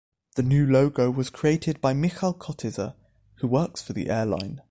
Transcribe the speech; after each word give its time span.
The 0.35 0.41
new 0.41 0.65
logo 0.65 1.11
was 1.11 1.29
created 1.29 1.79
by 1.79 1.93
Michal 1.93 2.33
Kotyza, 2.33 2.95
who 3.35 3.47
works 3.47 3.83
for 3.83 3.93
the 3.93 4.09
airline. 4.09 4.59